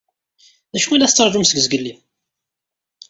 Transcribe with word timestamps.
D 0.73 0.75
acu 0.77 0.89
i 0.91 0.97
la 0.97 1.09
tettṛaǧum 1.09 1.45
seg 1.47 1.61
zgelli? 1.65 1.93